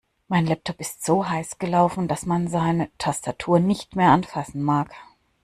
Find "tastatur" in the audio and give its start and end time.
2.97-3.59